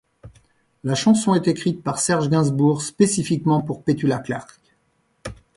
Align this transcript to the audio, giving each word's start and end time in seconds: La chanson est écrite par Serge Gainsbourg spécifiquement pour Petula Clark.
La 0.83 0.95
chanson 0.95 1.35
est 1.35 1.47
écrite 1.47 1.83
par 1.83 1.99
Serge 1.99 2.27
Gainsbourg 2.27 2.81
spécifiquement 2.81 3.61
pour 3.61 3.83
Petula 3.83 4.17
Clark. 4.17 4.59